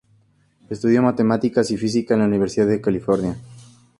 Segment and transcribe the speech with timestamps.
[0.71, 3.37] Estudió matemáticas y física en la Universidad de California.